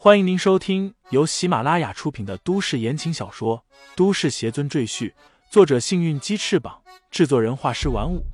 [0.00, 3.64] 欢迎您收听由喜马拉雅出品的都市言情小说
[3.96, 5.10] 《都市邪尊赘婿》，
[5.50, 8.24] 作者：幸运鸡翅膀，制作人：画师玩五。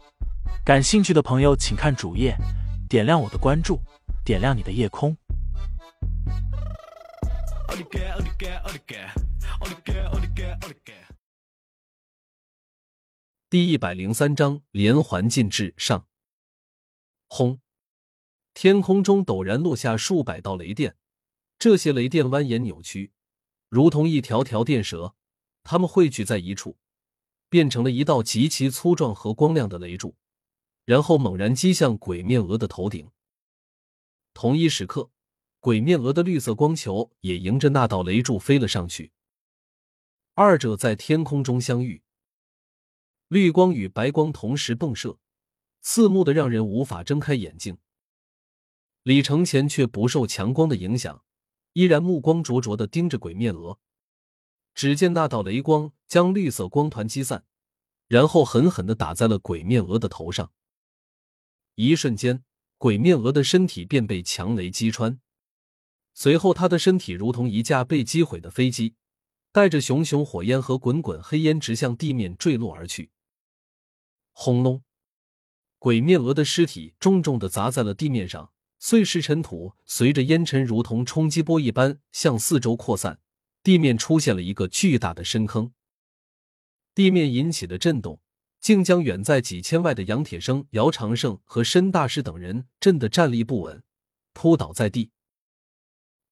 [0.62, 2.36] 感兴趣的朋友，请看主页，
[2.86, 3.80] 点亮我的关注，
[4.26, 5.16] 点亮你的夜空。
[13.48, 16.06] 第一百零三章连环禁制上。
[17.26, 17.58] 轰！
[18.52, 20.96] 天空中陡然落下数百道雷电。
[21.64, 23.10] 这些雷电蜿蜒扭曲，
[23.70, 25.14] 如同一条条电蛇，
[25.62, 26.76] 它们汇聚在一处，
[27.48, 30.14] 变成了一道极其粗壮和光亮的雷柱，
[30.84, 33.10] 然后猛然击向鬼面鹅的头顶。
[34.34, 35.10] 同一时刻，
[35.58, 39.12] 鬼面鹅的绿色光球也迎着那道雷柱飞了上去。
[40.34, 42.02] 二者在天空中相遇，
[43.28, 45.18] 绿光与白光同时迸射，
[45.80, 47.78] 刺目的让人无法睁开眼睛。
[49.02, 51.23] 李承前却不受强光的影响。
[51.74, 53.78] 依然目光灼灼的盯着鬼面鹅，
[54.74, 57.44] 只见那道雷光将绿色光团击散，
[58.06, 60.52] 然后狠狠的打在了鬼面鹅的头上。
[61.74, 62.44] 一瞬间，
[62.78, 65.20] 鬼面鹅的身体便被强雷击穿，
[66.14, 68.94] 随后他的身体如同一架被击毁的飞机，
[69.50, 73.10] 带着熊熊火焰和滚滚黑烟直向地面坠落而去。
[74.30, 74.84] 轰隆！
[75.80, 78.53] 鬼面鹅的尸体重重的砸在了地面上。
[78.86, 83.18] 碎石尘土随着烟尘如同冲击波一般向四周扩散，
[83.62, 85.72] 地面出现了一个巨大的深坑。
[86.94, 88.20] 地面引起的震动，
[88.60, 93.82] 竟将远在几千外的杨铁生、姚长胜和申大师等人震得站立不稳，
[94.34, 95.12] 扑倒在地。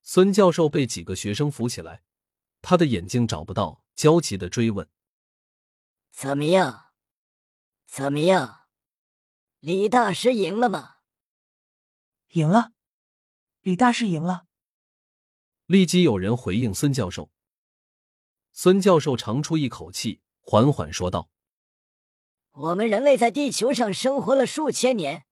[0.03, 2.03] 孙教授被几个学生扶起来，
[2.61, 4.87] 他的眼睛找不到，焦急的追问
[6.13, 6.91] ：“怎么样？
[7.87, 8.67] 怎么样？
[9.61, 10.92] 李大师赢了吗？”
[12.33, 12.73] 赢了，
[13.61, 14.47] 李大师赢了。
[15.67, 17.31] 立即有人回应孙教授。
[18.53, 21.29] 孙教授长出一口气，缓缓说道
[22.53, 25.27] ：“我们人类在地球上生活了数千年，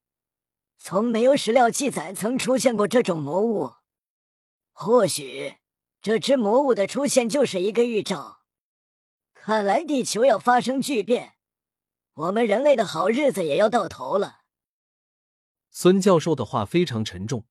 [0.76, 3.72] 从没有史料记载曾出现过这种魔物。
[4.72, 5.56] 或许
[6.02, 8.42] 这只魔物的出现就是一个预兆。
[9.32, 11.36] 看来地球要发生巨变，
[12.12, 14.39] 我们人类的好日子也要到头了。”
[15.70, 17.46] 孙教授的话非常沉重，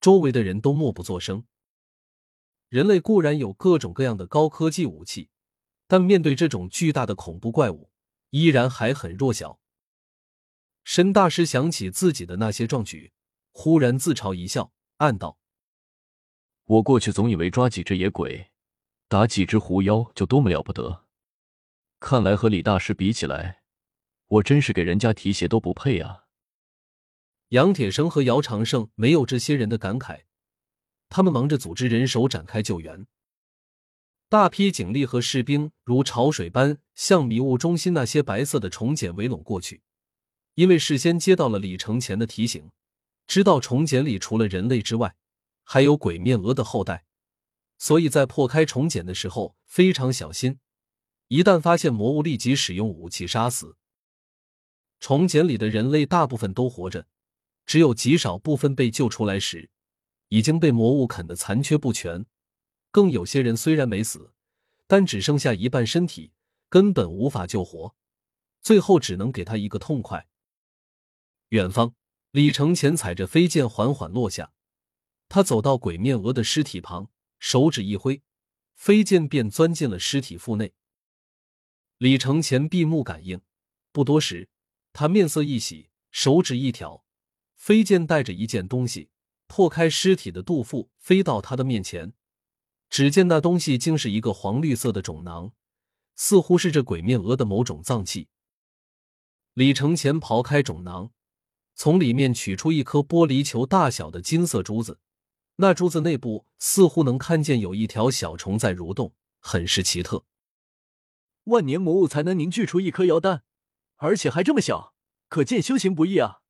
[0.00, 1.44] 周围的人都默不作声。
[2.68, 5.28] 人类固然有各种各样的高科技武器，
[5.86, 7.90] 但面对这种巨大的恐怖怪物，
[8.30, 9.60] 依然还很弱小。
[10.82, 13.12] 申大师想起自己的那些壮举，
[13.52, 15.38] 忽然自嘲一笑，暗道
[16.64, 18.50] ：“我过去总以为抓几只野鬼，
[19.08, 21.04] 打几只狐妖就多么了不得，
[22.00, 23.62] 看来和李大师比起来，
[24.26, 26.23] 我真是给人家提鞋都不配啊。”
[27.54, 30.22] 杨铁生和姚长胜没有这些人的感慨，
[31.08, 33.06] 他们忙着组织人手展开救援。
[34.28, 39.82] 大批警力和士兵如潮水般向迷雾中心那些白色的虫茧围拢过去。
[40.56, 42.72] 因为事先接到了李承前的提醒，
[43.28, 45.14] 知道虫茧里除了人类之外，
[45.62, 47.04] 还有鬼面鹅的后代，
[47.78, 50.58] 所以在破开虫茧的时候非常小心，
[51.28, 53.76] 一旦发现魔物，立即使用武器杀死。
[54.98, 57.06] 虫茧里的人类大部分都活着。
[57.66, 59.70] 只有极少部分被救出来时，
[60.28, 62.26] 已经被魔物啃得残缺不全，
[62.90, 64.32] 更有些人虽然没死，
[64.86, 66.32] 但只剩下一半身体，
[66.68, 67.94] 根本无法救活，
[68.60, 70.28] 最后只能给他一个痛快。
[71.50, 71.94] 远方，
[72.32, 74.52] 李承前踩着飞剑缓缓落下，
[75.28, 78.22] 他走到鬼面鹅的尸体旁，手指一挥，
[78.74, 80.74] 飞剑便钻进了尸体腹内。
[81.98, 83.40] 李承前闭目感应，
[83.92, 84.48] 不多时，
[84.92, 87.03] 他面色一喜，手指一挑。
[87.64, 89.08] 飞剑带着一件东西
[89.46, 92.12] 破开尸体的肚腹，飞到他的面前。
[92.90, 95.50] 只见那东西竟是一个黄绿色的种囊，
[96.14, 98.28] 似乎是这鬼面鹅的某种脏器。
[99.54, 101.12] 李承前刨开种囊，
[101.74, 104.98] 从里面取出一颗玻璃球大小的金色珠子，
[105.56, 110.26] 那珠子内部似乎能看见有一条小虫在蠕动，很是奇特。
[111.44, 113.42] 万年魔物才能凝聚出一颗妖丹，
[113.96, 114.94] 而且还这么小，
[115.30, 116.42] 可见修行不易啊！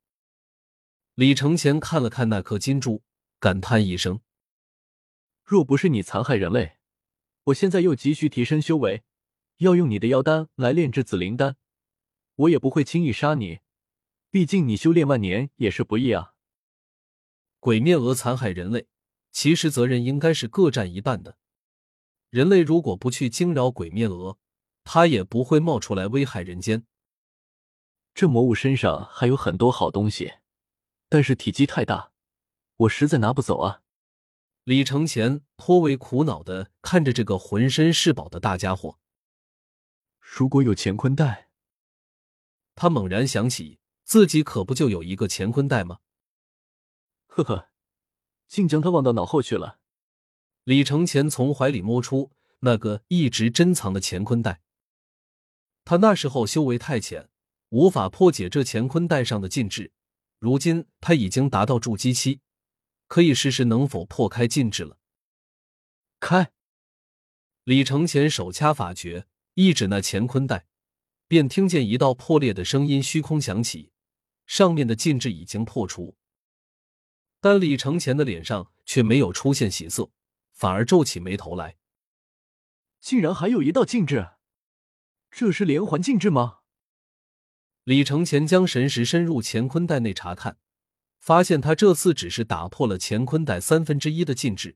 [1.15, 3.01] 李承前看了看那颗金珠，
[3.39, 4.19] 感叹一声
[5.45, 6.75] ：“若不是你残害人类，
[7.45, 9.05] 我现在又急需提升修为，
[9.59, 11.55] 要用你的妖丹来炼制紫灵丹，
[12.35, 13.59] 我也不会轻易杀你。
[14.29, 16.33] 毕竟你修炼万年也是不易啊。”
[17.61, 18.87] 鬼面鹅残害人类，
[19.31, 21.37] 其实责任应该是各占一半的。
[22.29, 24.37] 人类如果不去惊扰鬼面鹅，
[24.83, 26.85] 它也不会冒出来危害人间。
[28.13, 30.33] 这魔物身上还有很多好东西。
[31.09, 32.11] 但是体积太大，
[32.77, 33.81] 我实在拿不走啊！
[34.63, 38.97] 李承前颇为苦恼的看着这个浑身是宝的大家伙。
[40.19, 41.49] 如果有乾坤袋，
[42.73, 45.99] 他猛然想起自己可不就有一个乾坤袋吗？
[47.27, 47.69] 呵呵，
[48.47, 49.79] 竟将它忘到脑后去了。
[50.63, 52.31] 李承前从怀里摸出
[52.61, 54.61] 那个一直珍藏的乾坤袋。
[55.83, 57.29] 他那时候修为太浅，
[57.69, 59.93] 无法破解这乾坤袋上的禁制。
[60.45, 62.39] 如今他已经达到筑基期，
[63.07, 64.99] 可以试试能否破开禁制了。
[66.19, 66.51] 开！
[67.63, 69.25] 李承前手掐法诀，
[69.55, 70.67] 一指那乾坤袋，
[71.27, 73.91] 便听见一道破裂的声音虚空响起，
[74.45, 76.15] 上面的禁制已经破除。
[77.41, 80.11] 但李承前的脸上却没有出现喜色，
[80.51, 81.77] 反而皱起眉头来。
[82.99, 84.33] 竟然还有一道禁制！
[85.31, 86.59] 这是连环禁制吗？
[87.85, 90.57] 李承前将神识深入乾坤袋内查看，
[91.19, 94.75] 发现他这次只是打破了乾坤袋三分之一的禁制，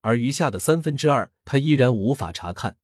[0.00, 2.78] 而余下的三分之二他依然无法查看。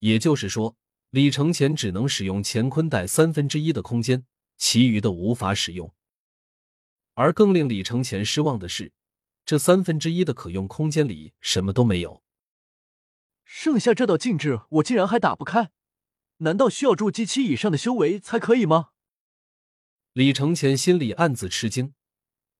[0.00, 0.76] 也就是说，
[1.08, 4.26] 李承前只能使用乾坤袋三分之一的空间，
[4.58, 5.94] 其余的无法使用。
[7.14, 8.92] 而更令李承前失望的是，
[9.46, 12.22] 这三分之一的可用空间里什么都没有。
[13.46, 15.70] 剩下这道禁制，我竟然还打不开。
[16.44, 18.90] 难道需要筑基期以上的修为才可以吗？
[20.12, 21.94] 李承前心里暗自吃惊，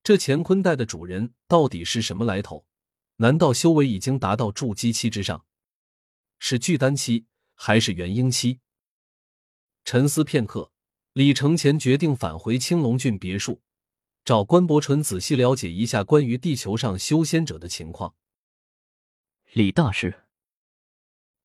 [0.03, 2.67] 这乾坤袋的主人到底是什么来头？
[3.17, 5.45] 难道修为已经达到筑基期之上？
[6.39, 8.61] 是巨丹期还是元婴期？
[9.85, 10.73] 沉思片刻，
[11.13, 13.61] 李承前决定返回青龙郡别墅，
[14.25, 18.15] 找关伯纯仔细了解一下关于地球上修仙者的情况。
[19.53, 20.24] 李大师。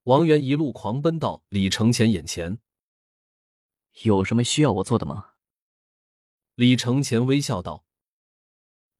[0.09, 2.57] 王源一路狂奔到李承前眼前，
[4.01, 5.33] 有什么需要我做的吗？
[6.55, 7.85] 李承前微笑道：“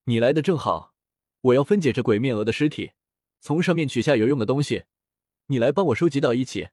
[0.05, 0.93] 你来的正好，
[1.41, 2.91] 我要分解这鬼面鹅的尸体，
[3.41, 4.83] 从上面取下有用的东西，
[5.47, 6.69] 你来帮我收集到一起。”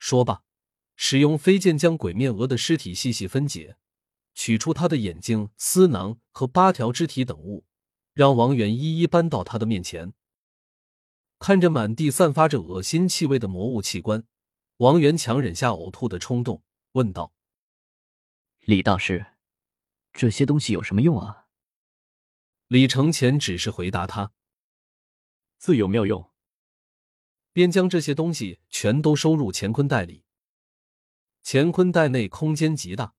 [0.00, 0.44] 说罢，
[0.96, 3.76] 使用飞剑将鬼面鹅的尸体细细分解，
[4.32, 7.66] 取出他的眼睛、丝囊和八条肢体等物，
[8.14, 10.14] 让王源一一搬到他的面前。
[11.42, 14.22] 看着满地散发着恶心气味的魔物器官，
[14.76, 16.62] 王源强忍下呕吐的冲动，
[16.92, 17.34] 问道
[18.62, 19.26] ：“李大师，
[20.12, 21.48] 这些东西有什么用啊？”
[22.68, 24.30] 李承前只是回答他
[25.58, 26.30] ：“自有妙用。”
[27.52, 30.22] 便将这些东西全都收入乾坤袋里。
[31.42, 33.16] 乾坤袋内空间极大，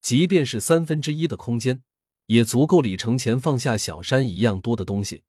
[0.00, 1.82] 即便是三分之一的空间，
[2.26, 5.24] 也足够李承前放下小山一样多的东西。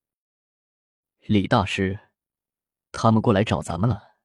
[1.25, 2.01] 李大师。
[2.91, 4.15] 他们过来找咱们了。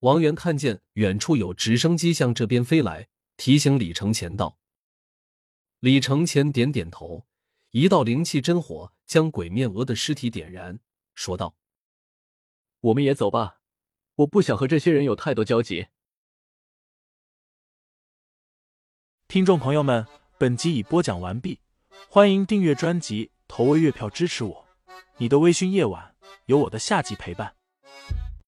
[0.00, 4.58] 王源看见远处有直升机向这边飞来，提醒李承前道
[5.80, 7.26] ：“李承前点点头，
[7.70, 10.78] 一道灵气真火将鬼面鹅的尸体点燃，
[11.14, 11.56] 说道
[12.80, 13.60] ：‘我们也走吧，
[14.16, 15.86] 我不想和这些人有太多交集。’”
[19.28, 20.06] 听众朋友们，
[20.38, 21.60] 本集已播讲完毕，
[22.08, 24.68] 欢迎订阅专辑，投喂月票支持我。
[25.16, 26.15] 你的微醺夜晚。
[26.46, 27.52] 有我的下集陪伴。